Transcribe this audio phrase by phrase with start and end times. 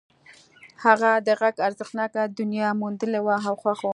[0.83, 3.89] هغه د غږ ارزښتناکه دنيا موندلې وه او خوښ و.